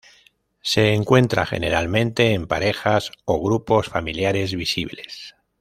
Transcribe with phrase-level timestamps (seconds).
[0.63, 5.35] Se encuentra generalmente en parejas o grupos familiares visibles.